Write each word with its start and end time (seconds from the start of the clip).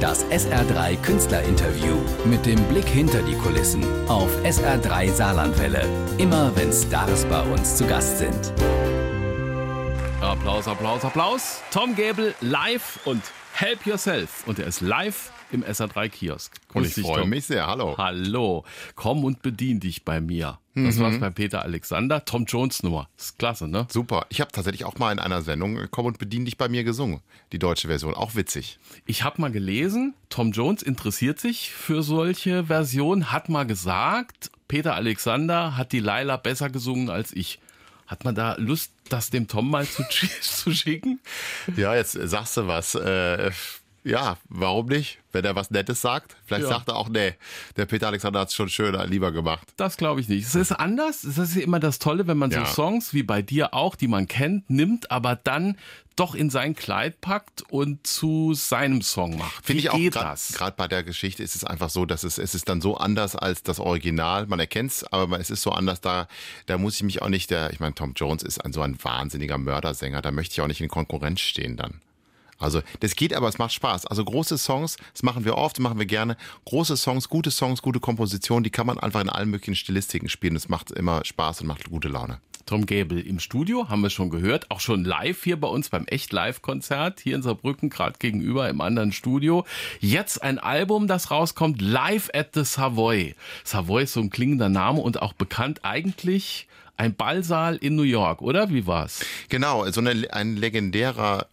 Das 0.00 0.24
SR3 0.26 0.96
Künstlerinterview 1.02 1.96
mit 2.24 2.46
dem 2.46 2.62
Blick 2.68 2.86
hinter 2.86 3.20
die 3.20 3.34
Kulissen 3.34 3.82
auf 4.06 4.30
SR3 4.44 5.10
Saarlandwelle. 5.10 5.88
Immer 6.18 6.54
wenn 6.54 6.72
Stars 6.72 7.24
bei 7.24 7.42
uns 7.42 7.76
zu 7.76 7.84
Gast 7.84 8.18
sind. 8.18 8.52
Applaus, 10.20 10.68
Applaus, 10.68 11.04
Applaus. 11.04 11.62
Tom 11.72 11.96
Gäbel 11.96 12.32
live 12.40 13.00
und 13.06 13.24
Help 13.54 13.86
Yourself. 13.86 14.46
Und 14.46 14.60
er 14.60 14.68
ist 14.68 14.82
live 14.82 15.32
im 15.50 15.64
SR3 15.64 16.08
Kiosk. 16.08 16.54
Und 16.74 16.86
ich 16.86 16.94
freue 16.94 17.26
mich 17.26 17.46
sehr. 17.46 17.66
Hallo. 17.66 17.96
Hallo. 17.98 18.64
Komm 18.94 19.24
und 19.24 19.42
bedien 19.42 19.80
dich 19.80 20.04
bei 20.04 20.20
mir. 20.20 20.60
Das 20.84 20.96
Mhm. 20.96 21.00
war's 21.00 21.18
bei 21.18 21.30
Peter 21.30 21.62
Alexander. 21.62 22.24
Tom 22.24 22.44
Jones 22.44 22.82
Nummer. 22.82 23.08
Ist 23.16 23.38
klasse, 23.38 23.68
ne? 23.68 23.86
Super. 23.90 24.26
Ich 24.28 24.40
habe 24.40 24.52
tatsächlich 24.52 24.84
auch 24.84 24.96
mal 24.98 25.12
in 25.12 25.18
einer 25.18 25.42
Sendung 25.42 25.78
Komm 25.90 26.06
und 26.06 26.18
bedien 26.18 26.44
dich 26.44 26.56
bei 26.58 26.68
mir 26.68 26.84
gesungen. 26.84 27.20
Die 27.52 27.58
deutsche 27.58 27.88
Version. 27.88 28.14
Auch 28.14 28.34
witzig. 28.34 28.78
Ich 29.06 29.22
habe 29.24 29.40
mal 29.40 29.50
gelesen, 29.50 30.14
Tom 30.28 30.52
Jones 30.52 30.82
interessiert 30.82 31.40
sich 31.40 31.70
für 31.70 32.02
solche 32.02 32.64
Versionen, 32.64 33.32
hat 33.32 33.48
mal 33.48 33.64
gesagt, 33.66 34.50
Peter 34.68 34.94
Alexander 34.94 35.76
hat 35.76 35.92
die 35.92 36.00
Laila 36.00 36.36
besser 36.36 36.68
gesungen 36.70 37.08
als 37.10 37.32
ich. 37.32 37.58
Hat 38.06 38.24
man 38.24 38.34
da 38.34 38.54
Lust, 38.58 38.92
das 39.10 39.28
dem 39.30 39.48
Tom 39.48 39.70
mal 39.70 39.86
zu, 39.86 40.02
zu 40.40 40.72
schicken? 40.72 41.20
Ja, 41.76 41.94
jetzt 41.94 42.12
sagst 42.12 42.56
du 42.56 42.66
was. 42.66 42.94
Äh, 42.94 43.50
ja, 44.08 44.36
warum 44.48 44.86
nicht? 44.86 45.18
Wenn 45.32 45.44
er 45.44 45.54
was 45.54 45.70
Nettes 45.70 46.00
sagt. 46.00 46.36
Vielleicht 46.46 46.64
Ja. 46.64 46.70
sagt 46.70 46.88
er 46.88 46.96
auch, 46.96 47.08
nee, 47.08 47.34
der 47.76 47.86
Peter 47.86 48.06
Alexander 48.08 48.40
hat 48.40 48.48
es 48.48 48.54
schon 48.54 48.68
schöner, 48.68 49.06
lieber 49.06 49.30
gemacht. 49.30 49.68
Das 49.76 49.96
glaube 49.96 50.20
ich 50.20 50.28
nicht. 50.28 50.46
Es 50.46 50.54
ist 50.54 50.72
anders. 50.72 51.20
Das 51.22 51.38
ist 51.38 51.56
immer 51.56 51.78
das 51.80 51.98
Tolle, 51.98 52.26
wenn 52.26 52.38
man 52.38 52.50
Ja. 52.50 52.64
so 52.66 52.72
Songs 52.72 53.12
wie 53.14 53.22
bei 53.22 53.42
dir 53.42 53.74
auch, 53.74 53.94
die 53.94 54.08
man 54.08 54.26
kennt, 54.26 54.68
nimmt, 54.70 55.10
aber 55.10 55.36
dann 55.36 55.76
doch 56.16 56.34
in 56.34 56.50
sein 56.50 56.74
Kleid 56.74 57.20
packt 57.20 57.62
und 57.70 58.04
zu 58.06 58.52
seinem 58.54 59.02
Song 59.02 59.38
macht. 59.38 59.64
Finde 59.64 59.80
ich 59.82 59.90
auch? 59.90 59.98
Gerade 59.98 60.74
bei 60.76 60.88
der 60.88 61.04
Geschichte 61.04 61.44
ist 61.44 61.54
es 61.54 61.62
einfach 61.62 61.90
so, 61.90 62.06
dass 62.06 62.24
es, 62.24 62.38
es 62.38 62.56
ist 62.56 62.68
dann 62.68 62.80
so 62.80 62.96
anders 62.96 63.36
als 63.36 63.62
das 63.62 63.78
Original. 63.78 64.46
Man 64.46 64.58
erkennt 64.58 64.90
es, 64.90 65.04
aber 65.04 65.38
es 65.38 65.50
ist 65.50 65.62
so 65.62 65.70
anders. 65.70 66.00
Da, 66.00 66.26
da 66.66 66.76
muss 66.78 66.96
ich 66.96 67.02
mich 67.04 67.22
auch 67.22 67.28
nicht, 67.28 67.50
der, 67.50 67.70
ich 67.72 67.78
meine, 67.78 67.94
Tom 67.94 68.14
Jones 68.16 68.42
ist 68.42 68.58
ein 68.64 68.72
so 68.72 68.82
ein 68.82 68.96
wahnsinniger 69.04 69.58
Mördersänger. 69.58 70.20
Da 70.22 70.32
möchte 70.32 70.54
ich 70.54 70.60
auch 70.60 70.66
nicht 70.66 70.80
in 70.80 70.88
Konkurrenz 70.88 71.40
stehen 71.40 71.76
dann. 71.76 72.00
Also 72.58 72.82
das 73.00 73.14
geht, 73.14 73.34
aber 73.34 73.48
es 73.48 73.58
macht 73.58 73.72
Spaß. 73.72 74.06
Also 74.06 74.24
große 74.24 74.58
Songs, 74.58 74.96
das 75.12 75.22
machen 75.22 75.44
wir 75.44 75.56
oft, 75.56 75.78
machen 75.78 75.98
wir 75.98 76.06
gerne. 76.06 76.36
Große 76.64 76.96
Songs, 76.96 77.28
gute 77.28 77.50
Songs, 77.50 77.82
gute 77.82 78.00
Kompositionen, 78.00 78.64
die 78.64 78.70
kann 78.70 78.86
man 78.86 78.98
einfach 78.98 79.20
in 79.20 79.28
allen 79.28 79.50
möglichen 79.50 79.76
Stilistiken 79.76 80.28
spielen. 80.28 80.54
Das 80.54 80.68
macht 80.68 80.90
immer 80.90 81.24
Spaß 81.24 81.60
und 81.60 81.68
macht 81.68 81.88
gute 81.88 82.08
Laune. 82.08 82.40
Tom 82.68 82.84
Gäbel 82.84 83.20
im 83.20 83.38
Studio, 83.38 83.88
haben 83.88 84.02
wir 84.02 84.10
schon 84.10 84.28
gehört, 84.28 84.70
auch 84.70 84.80
schon 84.80 85.02
live 85.02 85.42
hier 85.42 85.58
bei 85.58 85.68
uns 85.68 85.88
beim 85.88 86.04
Echt 86.04 86.34
Live-Konzert, 86.34 87.18
hier 87.20 87.34
in 87.36 87.42
Saarbrücken, 87.42 87.88
gerade 87.88 88.18
gegenüber 88.18 88.68
im 88.68 88.82
anderen 88.82 89.12
Studio. 89.12 89.64
Jetzt 90.00 90.42
ein 90.42 90.58
Album, 90.58 91.08
das 91.08 91.30
rauskommt, 91.30 91.80
Live 91.80 92.28
at 92.34 92.50
the 92.52 92.64
Savoy. 92.64 93.34
Savoy 93.64 94.02
ist 94.02 94.12
so 94.12 94.20
ein 94.20 94.28
klingender 94.28 94.68
Name 94.68 95.00
und 95.00 95.22
auch 95.22 95.32
bekannt 95.32 95.80
eigentlich 95.82 96.68
ein 96.98 97.14
Ballsaal 97.14 97.76
in 97.76 97.96
New 97.96 98.02
York, 98.02 98.42
oder? 98.42 98.68
Wie 98.68 98.86
war's? 98.86 99.24
Genau, 99.48 99.90
so 99.90 100.00
eine, 100.00 100.30
ein 100.34 100.56
legendärer 100.56 101.46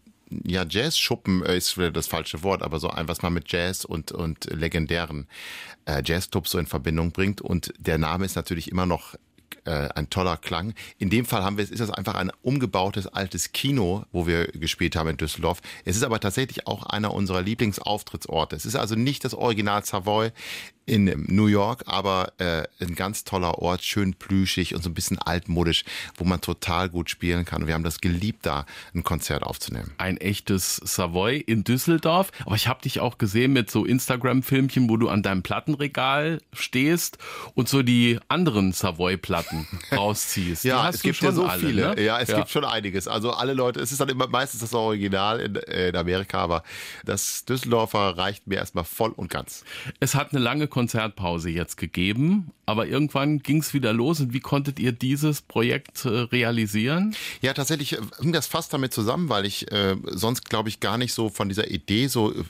ja, 0.43 0.65
Jazz-Schuppen 0.67 1.43
äh, 1.45 1.57
ist 1.57 1.77
das 1.93 2.07
falsche 2.07 2.43
Wort, 2.43 2.61
aber 2.61 2.79
so 2.79 2.89
ein, 2.89 3.07
was 3.07 3.21
man 3.21 3.33
mit 3.33 3.51
Jazz 3.51 3.85
und, 3.85 4.11
und 4.11 4.45
legendären 4.45 5.27
äh, 5.85 6.01
Jazz-Clubs 6.03 6.51
so 6.51 6.59
in 6.59 6.65
Verbindung 6.65 7.11
bringt. 7.11 7.41
Und 7.41 7.73
der 7.77 7.97
Name 7.97 8.25
ist 8.25 8.35
natürlich 8.35 8.71
immer 8.71 8.85
noch 8.85 9.15
äh, 9.65 9.89
ein 9.95 10.09
toller 10.09 10.37
Klang. 10.37 10.73
In 10.97 11.09
dem 11.09 11.25
Fall 11.25 11.43
haben 11.43 11.57
wir, 11.57 11.63
ist 11.63 11.79
das 11.79 11.89
einfach 11.89 12.15
ein 12.15 12.31
umgebautes 12.41 13.07
altes 13.07 13.51
Kino, 13.51 14.05
wo 14.11 14.27
wir 14.27 14.47
gespielt 14.47 14.95
haben 14.95 15.09
in 15.09 15.17
Düsseldorf. 15.17 15.61
Es 15.83 15.95
ist 15.95 16.03
aber 16.03 16.19
tatsächlich 16.19 16.67
auch 16.67 16.83
einer 16.83 17.13
unserer 17.13 17.41
Lieblingsauftrittsorte. 17.41 18.55
Es 18.55 18.65
ist 18.65 18.75
also 18.75 18.95
nicht 18.95 19.25
das 19.25 19.33
Original 19.33 19.83
Savoy 19.83 20.31
in 20.85 21.25
New 21.27 21.47
York, 21.47 21.83
aber 21.87 22.33
äh, 22.37 22.63
ein 22.79 22.95
ganz 22.95 23.23
toller 23.23 23.59
Ort, 23.59 23.83
schön 23.83 24.13
plüschig 24.13 24.75
und 24.75 24.83
so 24.83 24.89
ein 24.89 24.93
bisschen 24.93 25.17
altmodisch, 25.17 25.83
wo 26.15 26.25
man 26.25 26.41
total 26.41 26.89
gut 26.89 27.09
spielen 27.09 27.45
kann. 27.45 27.67
Wir 27.67 27.73
haben 27.73 27.83
das 27.83 28.01
geliebt, 28.01 28.45
da 28.45 28.65
ein 28.93 29.03
Konzert 29.03 29.43
aufzunehmen. 29.43 29.91
ein 29.97 30.17
echtes 30.17 30.75
Savoy 30.75 31.37
in 31.37 31.63
Düsseldorf. 31.63 32.31
Aber 32.45 32.55
ich 32.55 32.67
habe 32.67 32.81
dich 32.81 32.99
auch 32.99 33.17
gesehen 33.17 33.53
mit 33.53 33.71
so 33.71 33.85
Instagram-Filmchen, 33.85 34.89
wo 34.89 34.97
du 34.97 35.09
an 35.09 35.23
deinem 35.23 35.41
Plattenregal 35.43 36.41
stehst 36.53 37.17
und 37.55 37.67
so 37.67 37.81
die 37.81 38.19
anderen 38.27 38.71
Savoy-Platten 38.71 39.67
rausziehst. 39.91 40.63
Ja, 40.65 40.89
es 40.89 41.01
gibt 41.01 41.19
ja 41.21 41.27
schon 41.27 41.35
so 41.35 41.45
alle, 41.45 41.59
viele. 41.59 41.95
Ne? 41.95 42.03
Ja, 42.03 42.19
es 42.19 42.33
gibt 42.33 42.49
schon 42.49 42.65
einiges. 42.65 43.07
Also 43.07 43.31
alle 43.31 43.53
Leute, 43.53 43.79
es 43.79 43.91
ist 43.91 44.01
dann 44.01 44.09
immer 44.09 44.27
meistens 44.27 44.61
das 44.61 44.73
Original 44.73 45.39
in, 45.39 45.55
äh, 45.55 45.89
in 45.89 45.95
Amerika, 45.95 46.39
aber 46.39 46.63
das 47.03 47.45
Düsseldorfer 47.45 48.17
reicht 48.17 48.47
mir 48.47 48.55
erstmal 48.55 48.83
voll 48.83 49.11
und 49.11 49.29
ganz. 49.29 49.63
Es 49.99 50.13
hat 50.13 50.31
eine 50.31 50.41
lange 50.41 50.67
Konzertpause 50.75 51.49
jetzt 51.49 51.77
gegeben, 51.77 52.51
aber 52.65 52.85
irgendwann 52.85 53.39
ging 53.39 53.59
es 53.59 53.73
wieder 53.73 53.93
los. 53.93 54.19
Und 54.19 54.33
wie 54.33 54.41
konntet 54.41 54.77
ihr 54.77 54.91
dieses 54.91 55.41
Projekt 55.41 56.03
äh, 56.03 56.09
realisieren? 56.09 57.15
Ja, 57.41 57.53
tatsächlich 57.53 57.93
äh, 57.93 58.01
hing 58.19 58.33
das 58.33 58.45
fast 58.45 58.73
damit 58.73 58.93
zusammen, 58.93 59.29
weil 59.29 59.45
ich 59.45 59.71
äh, 59.71 59.95
sonst, 60.03 60.49
glaube 60.49 60.67
ich, 60.67 60.81
gar 60.81 60.97
nicht 60.97 61.13
so 61.13 61.29
von 61.29 61.47
dieser 61.47 61.71
Idee 61.71 62.07
so 62.07 62.33
äh, 62.33 62.43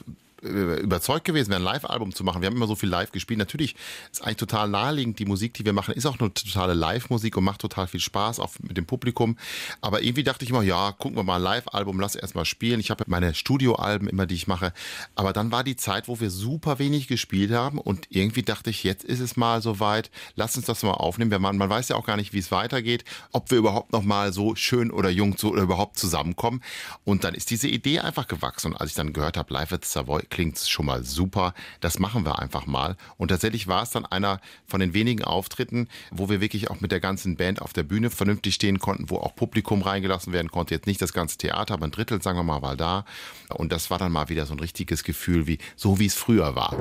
überzeugt 0.46 1.26
gewesen 1.26 1.50
wäre, 1.50 1.60
ein 1.60 1.64
Live-Album 1.64 2.14
zu 2.14 2.24
machen. 2.24 2.42
Wir 2.42 2.48
haben 2.48 2.56
immer 2.56 2.68
so 2.68 2.76
viel 2.76 2.90
live 2.90 3.12
gespielt. 3.12 3.40
Natürlich 3.40 3.76
ist 4.12 4.24
eigentlich 4.24 4.38
total 4.38 4.70
naheliegend, 4.70 5.20
die 5.20 5.26
Musik, 5.26 5.54
die 5.54 5.66
wir 5.66 5.74
machen, 5.74 5.94
ist 5.94 6.06
auch 6.06 6.20
eine 6.20 6.34
totale 6.34 6.74
Live-Musik 6.74 7.38
und 7.38 7.44
macht 7.44 7.62
total 7.62 7.88
viel 7.88 8.00
Spaß, 8.00 8.40
auch 8.40 8.52
mit 8.62 8.78
dem 8.78 8.86
Publikum. 8.86 9.38
Aber 9.82 10.02
irgendwie 10.02 10.24
dachte 10.24 10.46
ich 10.46 10.52
immer, 10.52 10.62
ja, 10.62 10.92
gucken 10.92 11.18
wir 11.18 11.24
mal 11.24 11.38
ein 11.38 11.42
Live-Album, 11.42 12.00
lass 12.00 12.16
erst 12.16 12.36
mal 12.36 12.46
spielen. 12.46 12.80
Ich 12.80 12.92
habe 12.92 13.04
meine 13.08 13.34
Studioalben 13.34 14.08
immer, 14.08 14.26
die 14.26 14.36
ich 14.36 14.48
mache. 14.48 14.74
Aber 15.16 15.34
dann 15.34 15.52
war 15.52 15.64
die 15.64 15.76
Zeit, 15.76 16.08
wo 16.08 16.20
wir 16.20 16.30
super 16.30 16.80
wenig 16.80 17.08
gespielt 17.08 17.52
haben 17.52 17.80
und 17.80 18.08
irgendwie 18.10 18.44
dachte 18.44 18.70
ich, 18.70 18.84
jetzt 18.84 19.04
ist 19.04 19.20
es 19.20 19.36
mal 19.36 19.62
soweit, 19.62 20.12
lass 20.36 20.56
uns 20.56 20.66
das 20.66 20.84
mal 20.84 20.92
aufnehmen. 20.92 21.42
Man, 21.42 21.58
man 21.58 21.70
weiß 21.70 21.90
ja 21.90 21.96
auch 21.96 22.06
gar 22.06 22.18
nicht, 22.18 22.34
wie 22.34 22.40
es 22.40 22.52
weitergeht, 22.52 23.04
ob 23.32 23.52
wir 23.52 23.58
überhaupt 23.58 23.92
noch 23.92 24.04
mal 24.04 24.34
so 24.34 24.56
schön 24.56 24.92
oder 24.92 25.10
jung 25.10 25.38
zu, 25.38 25.52
oder 25.52 25.64
überhaupt 25.64 25.98
zusammenkommen. 25.98 26.62
Und 27.04 27.24
dann 27.24 27.34
ist 27.34 27.50
diese 27.50 27.68
Idee 27.68 28.00
einfach 28.00 28.28
gewachsen. 28.28 28.74
Und 28.74 28.78
als 28.82 28.92
ich 28.92 28.96
dann 28.96 29.14
gehört 29.14 29.38
habe, 29.38 29.54
Live 29.54 29.74
at 29.74 29.86
Savoy 29.86 30.24
klingt 30.36 30.60
schon 30.60 30.86
mal 30.86 31.06
super, 31.06 31.54
das 31.80 31.98
machen 31.98 32.26
wir 32.26 32.40
einfach 32.40 32.66
mal. 32.66 32.98
Und 33.16 33.30
tatsächlich 33.30 33.68
war 33.68 33.84
es 33.84 33.92
dann 33.92 34.06
einer 34.06 34.42
von 34.68 34.82
den 34.82 34.94
wenigen 34.94 35.24
Auftritten, 35.24 35.88
wo 36.12 36.28
wir 36.28 36.42
wirklich 36.42 36.70
auch 36.70 36.82
mit 36.82 36.92
der 36.92 37.00
ganzen 37.00 37.38
Band 37.38 37.62
auf 37.62 37.72
der 37.72 37.84
Bühne 37.84 38.10
vernünftig 38.10 38.56
stehen 38.56 38.80
konnten, 38.80 39.10
wo 39.10 39.16
auch 39.16 39.34
Publikum 39.34 39.82
reingelassen 39.82 40.34
werden 40.34 40.52
konnte. 40.52 40.76
Jetzt 40.76 40.88
nicht 40.88 41.02
das 41.02 41.14
ganze 41.14 41.38
Theater, 41.38 41.76
aber 41.76 41.86
ein 41.86 41.92
Drittel, 41.92 42.22
sagen 42.22 42.38
wir 42.38 42.44
mal, 42.44 42.62
war 42.62 42.76
da. 42.76 43.06
Und 43.48 43.72
das 43.72 43.90
war 43.90 43.98
dann 43.98 44.12
mal 44.12 44.28
wieder 44.28 44.46
so 44.46 44.54
ein 44.54 44.60
richtiges 44.60 45.06
Gefühl, 45.06 45.48
wie 45.48 45.58
so 45.78 46.00
wie 46.00 46.08
es 46.08 46.16
früher 46.16 46.54
war. 46.54 46.76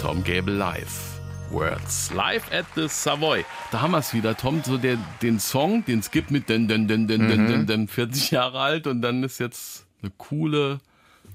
Tom 0.00 0.24
Gable 0.24 0.54
live. 0.54 1.20
Words. 1.50 2.14
Live 2.14 2.50
at 2.50 2.64
the 2.76 2.88
Savoy. 2.88 3.44
Da 3.72 3.82
haben 3.82 3.90
wir 3.90 3.98
es 3.98 4.14
wieder, 4.14 4.38
Tom. 4.38 4.62
So 4.64 4.78
der, 4.78 4.96
den 5.20 5.38
Song, 5.38 5.84
den 5.84 5.98
es 5.98 6.10
gibt 6.10 6.30
mit 6.30 6.48
den, 6.48 6.66
den, 6.66 6.88
den, 6.88 7.06
den, 7.06 7.28
den, 7.28 7.46
den, 7.46 7.66
den 7.66 7.88
40 7.88 8.30
Jahre 8.30 8.60
alt 8.60 8.86
und 8.86 9.02
dann 9.02 9.22
ist 9.22 9.38
jetzt 9.38 9.84
eine 10.00 10.12
coole, 10.16 10.80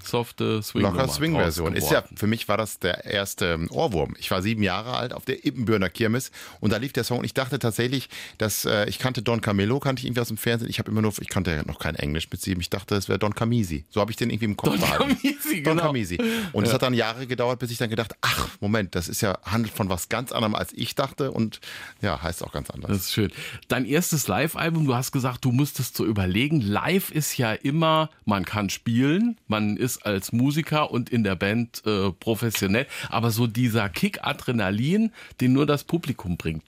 softe 0.02 0.62
Swing. 0.62 0.82
Locker 0.82 1.08
Swing-Version. 1.08 1.74
Ist 1.74 1.90
ja, 1.90 2.04
für 2.14 2.26
mich 2.26 2.48
war 2.48 2.56
das 2.56 2.78
der 2.78 3.04
erste 3.04 3.54
ähm, 3.54 3.68
Ohrwurm. 3.70 4.14
Ich 4.18 4.30
war 4.30 4.42
sieben 4.42 4.62
Jahre 4.62 4.96
alt 4.96 5.12
auf 5.12 5.24
der 5.24 5.44
Ippenbürner 5.44 5.88
Kirmes 5.88 6.30
und 6.60 6.72
da 6.72 6.76
lief 6.76 6.92
der 6.92 7.04
Song 7.04 7.18
und 7.18 7.24
ich 7.24 7.34
dachte 7.34 7.58
tatsächlich, 7.58 8.08
dass 8.38 8.64
äh, 8.64 8.88
ich 8.88 8.98
kannte 8.98 9.22
Don 9.22 9.40
Camillo, 9.40 9.80
kannte 9.80 10.00
ich 10.00 10.06
irgendwie 10.06 10.20
aus 10.20 10.28
dem 10.28 10.36
Fernsehen. 10.36 10.68
Ich 10.68 10.78
habe 10.78 10.90
immer 10.90 11.02
nur, 11.02 11.12
ich 11.20 11.28
kannte 11.28 11.52
ja 11.52 11.62
noch 11.64 11.78
kein 11.78 11.94
Englisch 11.94 12.28
mit 12.30 12.40
sieben. 12.40 12.60
Ich 12.60 12.70
dachte, 12.70 12.94
es 12.94 13.08
wäre 13.08 13.18
Don 13.18 13.34
Camisi. 13.34 13.84
So 13.90 14.00
habe 14.00 14.10
ich 14.10 14.16
den 14.16 14.30
irgendwie 14.30 14.46
im 14.46 14.56
Kopf 14.56 14.70
Don 14.70 14.80
behalten. 14.80 15.16
Camisi, 15.20 15.62
Don 15.62 15.76
genau. 15.76 15.86
Camisi. 15.88 16.18
Und 16.52 16.66
es 16.66 16.72
hat 16.72 16.82
dann 16.82 16.94
Jahre 16.94 17.26
gedauert, 17.26 17.58
bis 17.58 17.70
ich 17.70 17.78
dann 17.78 17.90
gedacht, 17.90 18.14
ach, 18.20 18.48
Moment, 18.60 18.94
das 18.94 19.08
ist 19.08 19.20
ja, 19.20 19.38
handelt 19.44 19.74
von 19.74 19.88
was 19.88 20.08
ganz 20.08 20.32
anderem, 20.32 20.54
als 20.54 20.72
ich 20.72 20.94
dachte 20.94 21.30
und 21.30 21.60
ja, 22.02 22.22
heißt 22.22 22.42
auch 22.42 22.52
ganz 22.52 22.70
anders. 22.70 22.90
Das 22.90 23.00
ist 23.00 23.12
schön. 23.12 23.32
Dein 23.68 23.84
erstes 23.84 24.28
Live-Album, 24.28 24.86
du 24.86 24.94
hast 24.94 25.12
gesagt, 25.12 25.44
du 25.44 25.52
musstest 25.52 25.96
so 25.96 26.04
überlegen. 26.04 26.60
Live 26.60 27.10
ist 27.10 27.36
ja 27.36 27.52
immer, 27.52 28.10
man 28.24 28.44
kann 28.44 28.70
spielen, 28.70 29.38
man 29.46 29.76
ist 29.76 29.85
als 30.02 30.32
Musiker 30.32 30.90
und 30.90 31.10
in 31.10 31.24
der 31.24 31.36
Band 31.36 31.82
äh, 31.86 32.10
professionell, 32.12 32.86
aber 33.08 33.30
so 33.30 33.46
dieser 33.46 33.88
Kick 33.88 34.18
Adrenalin, 34.22 35.12
den 35.40 35.52
nur 35.52 35.66
das 35.66 35.84
Publikum 35.84 36.36
bringt, 36.36 36.62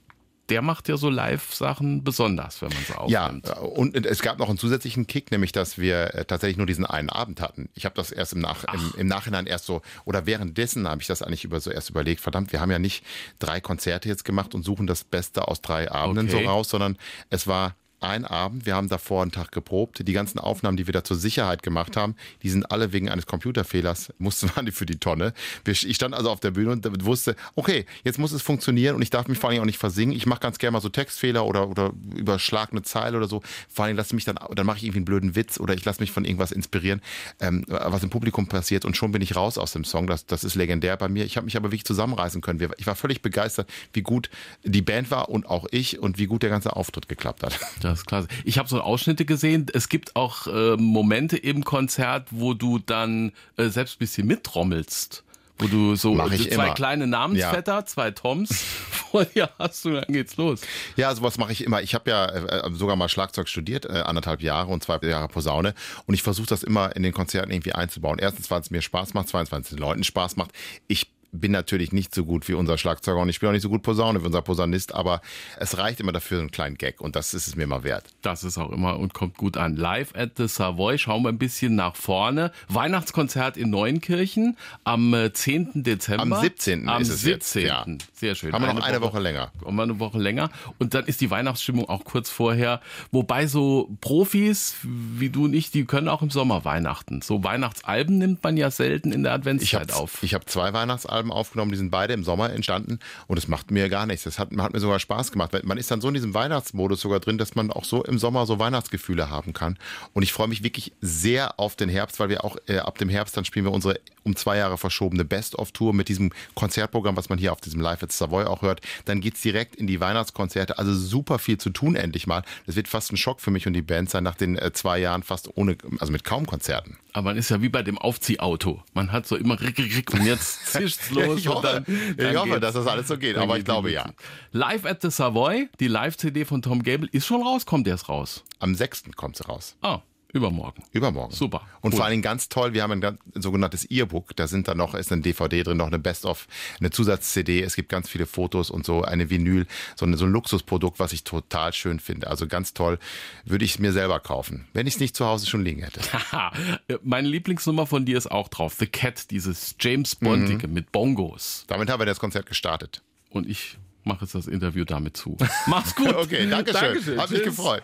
der 0.49 0.63
macht 0.63 0.89
ja 0.89 0.97
so 0.97 1.09
Live-Sachen 1.11 2.03
besonders, 2.03 2.61
wenn 2.63 2.69
man 2.69 2.83
so 2.83 2.93
Ja, 3.07 3.25
aufnimmt. 3.27 3.49
und 3.59 4.05
es 4.07 4.21
gab 4.23 4.39
noch 4.39 4.49
einen 4.49 4.57
zusätzlichen 4.57 5.05
Kick, 5.05 5.29
nämlich 5.29 5.51
dass 5.51 5.77
wir 5.77 6.15
äh, 6.15 6.25
tatsächlich 6.25 6.57
nur 6.57 6.65
diesen 6.65 6.87
einen 6.87 7.11
Abend 7.11 7.39
hatten. 7.39 7.69
Ich 7.75 7.85
habe 7.85 7.93
das 7.93 8.11
erst 8.11 8.33
im, 8.33 8.39
Nach 8.39 8.63
im, 8.73 8.93
im 8.97 9.05
Nachhinein 9.07 9.45
erst 9.45 9.65
so, 9.67 9.83
oder 10.05 10.25
währenddessen 10.25 10.87
habe 10.89 11.01
ich 11.01 11.07
das 11.07 11.21
eigentlich 11.21 11.43
über 11.43 11.59
so 11.59 11.69
erst 11.69 11.91
überlegt, 11.91 12.19
verdammt, 12.21 12.51
wir 12.51 12.61
haben 12.61 12.71
ja 12.71 12.79
nicht 12.79 13.03
drei 13.37 13.61
Konzerte 13.61 14.09
jetzt 14.09 14.25
gemacht 14.25 14.55
und 14.55 14.63
suchen 14.63 14.87
das 14.87 15.03
Beste 15.03 15.47
aus 15.47 15.61
drei 15.61 15.91
Abenden 15.91 16.27
Okay. 16.29 16.43
so 16.43 16.49
raus, 16.49 16.69
sondern 16.69 16.97
es 17.29 17.45
war 17.45 17.75
ein 18.01 18.25
Abend, 18.25 18.65
wir 18.65 18.75
haben 18.75 18.89
davor 18.89 19.21
einen 19.21 19.31
Tag 19.31 19.51
geprobt. 19.51 20.07
Die 20.07 20.13
ganzen 20.13 20.39
Aufnahmen, 20.39 20.77
die 20.77 20.87
wir 20.87 20.93
da 20.93 21.03
zur 21.03 21.17
Sicherheit 21.17 21.63
gemacht 21.63 21.97
haben, 21.97 22.15
die 22.43 22.49
sind 22.49 22.71
alle 22.71 22.93
wegen 22.93 23.09
eines 23.09 23.25
Computerfehlers, 23.25 24.13
mussten 24.17 24.49
waren 24.55 24.65
die 24.65 24.71
für 24.71 24.85
die 24.85 24.97
Tonne. 24.97 25.33
Ich 25.65 25.95
stand 25.95 26.15
also 26.15 26.29
auf 26.29 26.39
der 26.39 26.51
Bühne 26.51 26.71
und 26.71 27.05
wusste, 27.05 27.35
okay, 27.55 27.85
jetzt 28.03 28.19
muss 28.19 28.31
es 28.31 28.41
funktionieren 28.41 28.95
und 28.95 29.01
ich 29.01 29.09
darf 29.09 29.27
mich 29.27 29.37
vor 29.37 29.49
allem 29.49 29.61
auch 29.61 29.65
nicht 29.65 29.77
versingen. 29.77 30.15
Ich 30.15 30.25
mache 30.25 30.39
ganz 30.39 30.57
gerne 30.57 30.73
mal 30.73 30.81
so 30.81 30.89
Textfehler 30.89 31.45
oder, 31.45 31.69
oder 31.69 31.91
überschlag 32.15 32.71
eine 32.71 32.81
Zeile 32.83 33.17
oder 33.17 33.27
so. 33.27 33.41
Vor 33.67 33.85
allem 33.85 33.97
lasse 33.97 34.15
mich 34.15 34.25
dann, 34.25 34.39
dann 34.55 34.65
mache 34.65 34.77
ich 34.77 34.83
irgendwie 34.83 34.99
einen 34.99 35.05
blöden 35.05 35.35
Witz 35.35 35.59
oder 35.59 35.73
ich 35.73 35.85
lasse 35.85 36.01
mich 36.01 36.11
von 36.11 36.25
irgendwas 36.25 36.51
inspirieren, 36.51 37.01
ähm, 37.39 37.65
was 37.67 38.03
im 38.03 38.09
Publikum 38.09 38.47
passiert 38.47 38.85
und 38.85 38.95
schon 38.95 39.11
bin 39.11 39.21
ich 39.21 39.35
raus 39.35 39.57
aus 39.57 39.73
dem 39.73 39.83
Song. 39.83 40.07
Das, 40.07 40.25
das 40.25 40.43
ist 40.43 40.55
legendär 40.55 40.97
bei 40.97 41.09
mir. 41.09 41.25
Ich 41.25 41.37
habe 41.37 41.45
mich 41.45 41.57
aber 41.57 41.67
wirklich 41.67 41.85
zusammenreißen 41.85 42.41
können. 42.41 42.59
Ich 42.77 42.87
war 42.87 42.95
völlig 42.95 43.21
begeistert, 43.21 43.69
wie 43.93 44.01
gut 44.01 44.29
die 44.63 44.81
Band 44.81 45.11
war 45.11 45.29
und 45.29 45.45
auch 45.45 45.65
ich 45.71 45.99
und 45.99 46.17
wie 46.17 46.25
gut 46.25 46.43
der 46.43 46.49
ganze 46.49 46.75
Auftritt 46.75 47.07
geklappt 47.09 47.43
hat. 47.43 47.59
Das 47.89 47.99
ist 47.99 48.05
klasse. 48.07 48.27
Ich 48.45 48.57
habe 48.57 48.69
so 48.69 48.79
Ausschnitte 48.81 49.25
gesehen. 49.25 49.65
Es 49.73 49.89
gibt 49.89 50.15
auch 50.15 50.47
äh, 50.47 50.75
Momente 50.77 51.37
im 51.37 51.63
Konzert, 51.63 52.27
wo 52.31 52.53
du 52.53 52.79
dann 52.79 53.31
äh, 53.57 53.69
selbst 53.69 53.95
ein 53.95 53.99
bisschen 53.99 54.27
mittrommelst 54.27 55.23
wo 55.61 55.67
du 55.67 55.93
so 55.97 56.13
Mach 56.13 56.31
ich 56.31 56.49
zwei 56.51 56.67
immer. 56.67 56.73
kleine 56.73 57.05
Namensvetter, 57.05 57.73
Ja. 57.79 57.85
zwei 57.85 58.11
Toms 58.11 58.49
vor 59.11 59.25
dir 59.25 59.49
hast 59.59 59.85
und 59.85 59.95
dann 59.95 60.05
geht's 60.07 60.37
los. 60.37 60.61
Ja, 60.95 61.13
sowas 61.13 61.37
mache 61.37 61.51
ich 61.51 61.65
immer. 61.65 61.81
Ich 61.81 61.93
habe 61.93 62.09
ja 62.09 62.27
äh, 62.27 62.71
sogar 62.71 62.95
mal 62.95 63.09
Schlagzeug 63.09 63.49
studiert, 63.49 63.83
äh, 63.85 63.89
anderthalb 64.05 64.41
Jahre 64.41 64.71
und 64.71 64.81
zwei 64.81 64.97
Jahre 65.05 65.27
Posaune. 65.27 65.73
Und 66.05 66.13
ich 66.13 66.23
versuche 66.23 66.47
das 66.47 66.63
immer 66.63 66.95
in 66.95 67.03
den 67.03 67.11
Konzerten 67.11 67.51
irgendwie 67.51 67.73
einzubauen. 67.73 68.19
Erstens, 68.19 68.49
weil 68.49 68.61
es 68.61 68.71
mir 68.71 68.81
Spaß 68.81 69.13
macht, 69.13 69.27
zweitens, 69.27 69.51
weil 69.51 69.59
es 69.59 69.67
den 69.67 69.79
Leuten 69.79 70.05
Spaß 70.05 70.37
macht. 70.37 70.51
Ich 70.87 71.07
bin 71.31 71.51
natürlich 71.51 71.91
nicht 71.91 72.13
so 72.13 72.25
gut 72.25 72.47
wie 72.47 72.53
unser 72.53 72.77
Schlagzeuger 72.77 73.19
und 73.19 73.29
ich 73.29 73.35
spiele 73.35 73.49
auch 73.49 73.53
nicht 73.53 73.61
so 73.61 73.69
gut 73.69 73.83
Posaune 73.83 74.21
wie 74.21 74.25
unser 74.25 74.41
Posaunist, 74.41 74.93
aber 74.93 75.21
es 75.57 75.77
reicht 75.77 75.99
immer 75.99 76.11
dafür 76.11 76.39
einen 76.39 76.51
kleinen 76.51 76.77
Gag 76.77 77.01
und 77.01 77.15
das 77.15 77.33
ist 77.33 77.47
es 77.47 77.55
mir 77.55 77.67
mal 77.67 77.83
wert. 77.83 78.05
Das 78.21 78.43
ist 78.43 78.57
auch 78.57 78.71
immer 78.71 78.97
und 78.99 79.13
kommt 79.13 79.37
gut 79.37 79.57
an. 79.57 79.75
Live 79.75 80.15
at 80.15 80.31
the 80.37 80.47
Savoy, 80.47 80.97
schauen 80.97 81.23
wir 81.23 81.29
ein 81.29 81.37
bisschen 81.37 81.75
nach 81.75 81.95
vorne. 81.95 82.51
Weihnachtskonzert 82.67 83.57
in 83.57 83.69
Neunkirchen 83.69 84.57
am 84.83 85.13
äh, 85.13 85.31
10. 85.31 85.83
Dezember. 85.83 86.37
Am 86.37 86.41
17. 86.41 86.89
Am 86.89 87.01
ist 87.01 87.09
es 87.09 87.21
17. 87.21 87.61
jetzt. 87.61 87.69
Ja. 87.69 87.85
Sehr 88.13 88.35
schön. 88.35 88.53
Haben 88.53 88.65
wir 88.65 88.73
noch 88.73 88.83
eine 88.83 89.01
Woche 89.01 89.19
länger. 89.19 89.51
Haben 89.65 89.75
wir 89.75 89.83
eine 89.83 89.99
Woche 89.99 90.17
länger. 90.17 90.49
Und 90.77 90.93
dann 90.93 91.05
ist 91.05 91.21
die 91.21 91.29
Weihnachtsstimmung 91.29 91.87
auch 91.87 92.03
kurz 92.03 92.29
vorher. 92.29 92.81
Wobei 93.11 93.47
so 93.47 93.89
Profis 94.01 94.75
wie 94.83 95.29
du 95.29 95.45
und 95.45 95.53
ich, 95.53 95.71
die 95.71 95.85
können 95.85 96.07
auch 96.07 96.21
im 96.21 96.29
Sommer 96.29 96.65
Weihnachten. 96.65 97.21
So 97.21 97.43
Weihnachtsalben 97.43 98.17
nimmt 98.17 98.43
man 98.43 98.57
ja 98.57 98.71
selten 98.71 99.11
in 99.11 99.23
der 99.23 99.33
Ich 99.33 99.39
Adventszeit 99.39 99.91
habe 99.91 100.01
auf. 100.01 100.23
ich 100.23 100.33
hab 100.33 100.49
zwei 100.49 100.73
Weihnachtsalben 100.73 101.18
aufgenommen, 101.27 101.71
die 101.71 101.77
sind 101.77 101.91
beide 101.91 102.13
im 102.13 102.23
Sommer 102.23 102.51
entstanden 102.51 102.99
und 103.27 103.37
es 103.37 103.47
macht 103.47 103.71
mir 103.71 103.89
gar 103.89 104.05
nichts. 104.05 104.23
Das 104.23 104.39
hat, 104.39 104.49
hat 104.57 104.73
mir 104.73 104.79
sogar 104.79 104.99
Spaß 104.99 105.31
gemacht. 105.31 105.51
Man 105.63 105.77
ist 105.77 105.91
dann 105.91 106.01
so 106.01 106.07
in 106.07 106.13
diesem 106.13 106.33
Weihnachtsmodus 106.33 107.01
sogar 107.01 107.19
drin, 107.19 107.37
dass 107.37 107.55
man 107.55 107.71
auch 107.71 107.83
so 107.83 108.03
im 108.03 108.17
Sommer 108.17 108.45
so 108.45 108.59
Weihnachtsgefühle 108.59 109.29
haben 109.29 109.53
kann. 109.53 109.77
Und 110.13 110.23
ich 110.23 110.33
freue 110.33 110.47
mich 110.47 110.63
wirklich 110.63 110.93
sehr 111.01 111.59
auf 111.59 111.75
den 111.75 111.89
Herbst, 111.89 112.19
weil 112.19 112.29
wir 112.29 112.43
auch 112.43 112.57
äh, 112.67 112.79
ab 112.79 112.97
dem 112.97 113.09
Herbst 113.09 113.35
dann 113.37 113.45
spielen 113.45 113.65
wir 113.65 113.71
unsere 113.71 113.99
um 114.29 114.35
zwei 114.35 114.57
Jahre 114.57 114.77
verschobene 114.77 115.25
Best-of-Tour 115.25 115.93
mit 115.93 116.07
diesem 116.07 116.31
Konzertprogramm, 116.55 117.17
was 117.17 117.29
man 117.29 117.37
hier 117.37 117.51
auf 117.51 117.61
diesem 117.61 117.81
Live 117.81 118.03
at 118.03 118.11
Savoy 118.11 118.45
auch 118.45 118.61
hört. 118.61 118.81
Dann 119.05 119.21
geht's 119.21 119.41
direkt 119.41 119.75
in 119.75 119.87
die 119.87 119.99
Weihnachtskonzerte. 119.99 120.77
Also 120.77 120.93
super 120.93 121.39
viel 121.39 121.57
zu 121.57 121.71
tun 121.71 121.95
endlich 121.95 122.27
mal. 122.27 122.43
Das 122.65 122.75
wird 122.75 122.87
fast 122.87 123.11
ein 123.11 123.17
Schock 123.17 123.41
für 123.41 123.51
mich 123.51 123.67
und 123.67 123.73
die 123.73 123.81
Band 123.81 124.09
sein 124.09 124.23
nach 124.23 124.35
den 124.35 124.57
äh, 124.57 124.71
zwei 124.71 124.99
Jahren 124.99 125.23
fast 125.23 125.49
ohne, 125.57 125.77
also 125.99 126.11
mit 126.11 126.23
kaum 126.23 126.45
Konzerten. 126.45 126.97
Aber 127.13 127.29
man 127.29 127.37
ist 127.37 127.49
ja 127.49 127.61
wie 127.61 127.69
bei 127.69 127.81
dem 127.81 127.97
Aufziehauto. 127.97 128.83
Man 128.93 129.11
hat 129.11 129.25
so 129.27 129.35
immer 129.35 129.59
rick, 129.59 129.79
rick, 129.79 129.97
rick 129.97 130.13
und 130.13 130.25
jetzt 130.25 130.65
zischt's 130.71 131.09
los. 131.09 131.39
Ich 131.39 131.47
hoffe, 131.47 131.83
dann, 131.85 132.15
dann 132.17 132.31
ich 132.31 132.37
hoffe 132.37 132.59
dass 132.59 132.75
das 132.75 132.85
alles 132.87 133.07
so 133.07 133.17
geht, 133.17 133.35
aber 133.35 133.53
geht 133.53 133.59
ich 133.59 133.65
glaube 133.65 133.91
ja. 133.91 134.11
Live 134.51 134.85
at 134.85 135.01
the 135.01 135.09
Savoy, 135.09 135.69
die 135.79 135.87
Live-CD 135.87 136.45
von 136.45 136.61
Tom 136.61 136.83
Gable 136.83 137.09
ist 137.11 137.25
schon 137.25 137.41
raus, 137.41 137.65
kommt 137.65 137.87
erst 137.87 138.09
raus. 138.09 138.43
Am 138.59 138.75
6. 138.75 139.05
kommt 139.15 139.37
sie 139.37 139.45
raus. 139.45 139.75
Ah, 139.81 140.01
übermorgen. 140.31 140.83
Übermorgen. 140.91 141.33
Super. 141.33 141.61
Und 141.81 141.91
Cool. 141.93 141.97
vor 141.97 142.05
allen 142.05 142.11
Dingen 142.11 142.21
ganz 142.23 142.49
toll, 142.49 142.73
wir 142.73 142.83
haben 142.83 142.91
ein, 142.91 143.01
ganz- 143.01 143.19
ein 143.35 143.41
sogenanntes 143.41 143.85
E-Book, 143.85 144.35
da 144.35 144.47
sind 144.47 144.67
dann 144.67 144.77
noch, 144.77 144.93
ist 144.93 145.11
eine 145.11 145.21
DVD 145.21 145.63
drin, 145.63 145.77
noch 145.77 145.87
eine 145.87 145.99
Best-of, 145.99 146.47
eine 146.79 146.91
Zusatz-CD, 146.91 147.61
es 147.63 147.75
gibt 147.75 147.89
ganz 147.89 148.07
viele 148.09 148.25
Fotos 148.25 148.69
und 148.69 148.85
so, 148.85 149.01
eine 149.01 149.29
Vinyl, 149.29 149.65
so, 149.95 150.05
eine, 150.05 150.17
so 150.17 150.25
ein 150.25 150.31
Luxusprodukt, 150.31 150.99
was 150.99 151.13
ich 151.13 151.23
total 151.23 151.73
schön 151.73 151.99
finde. 151.99 152.27
Also 152.27 152.47
ganz 152.47 152.73
toll, 152.73 152.99
würde 153.45 153.65
ich 153.65 153.71
es 153.71 153.79
mir 153.79 153.91
selber 153.91 154.19
kaufen, 154.19 154.67
wenn 154.73 154.85
ich 154.87 154.95
es 154.95 154.99
nicht 154.99 155.15
zu 155.15 155.25
Hause 155.25 155.47
schon 155.47 155.63
liegen 155.63 155.83
hätte. 155.83 156.01
Haha, 156.31 156.51
meine 157.03 157.27
Lieblingsnummer 157.27 157.85
von 157.87 158.05
dir 158.05 158.17
ist 158.17 158.29
auch 158.29 158.47
drauf. 158.49 158.75
The 158.79 158.87
Cat, 158.87 159.31
dieses 159.31 159.75
James 159.79 160.15
Bondige 160.15 160.67
Mhm. 160.67 160.73
mit 160.73 160.91
Bongos. 160.91 161.65
Damit 161.67 161.89
haben 161.89 161.99
wir 162.01 162.05
das 162.05 162.19
Konzert 162.19 162.45
gestartet. 162.45 163.01
Und 163.31 163.47
ich 163.49 163.77
mache 164.03 164.25
jetzt 164.25 164.35
das 164.35 164.47
Interview 164.47 164.85
damit 164.85 165.17
zu. 165.17 165.37
Mach's 165.67 165.95
gut. 165.95 166.07
Okay, 166.15 166.47
danke 166.49 166.71
schön. 166.71 166.81
Dankeschön. 166.81 167.19
Hat 167.19 167.29
mich 167.31 167.43
gefreut. 167.43 167.83